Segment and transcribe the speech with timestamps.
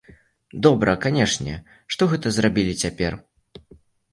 [0.65, 1.53] Добра, канешне,
[1.97, 3.19] што гэта зрабілі цяпер.